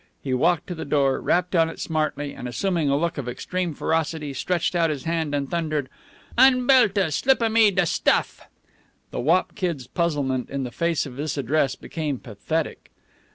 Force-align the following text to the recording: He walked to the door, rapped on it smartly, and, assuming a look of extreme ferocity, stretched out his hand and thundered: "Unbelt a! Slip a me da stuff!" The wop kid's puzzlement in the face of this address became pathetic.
He 0.23 0.33
walked 0.33 0.65
to 0.65 0.73
the 0.73 0.83
door, 0.83 1.19
rapped 1.21 1.55
on 1.55 1.69
it 1.69 1.79
smartly, 1.79 2.33
and, 2.33 2.47
assuming 2.47 2.89
a 2.89 2.97
look 2.97 3.19
of 3.19 3.29
extreme 3.29 3.75
ferocity, 3.75 4.33
stretched 4.33 4.73
out 4.73 4.89
his 4.89 5.03
hand 5.03 5.35
and 5.35 5.47
thundered: 5.47 5.89
"Unbelt 6.39 6.97
a! 6.97 7.11
Slip 7.11 7.39
a 7.39 7.51
me 7.51 7.69
da 7.69 7.83
stuff!" 7.83 8.47
The 9.11 9.19
wop 9.19 9.53
kid's 9.53 9.85
puzzlement 9.85 10.49
in 10.49 10.63
the 10.63 10.71
face 10.71 11.05
of 11.05 11.17
this 11.17 11.37
address 11.37 11.75
became 11.75 12.17
pathetic. 12.17 12.89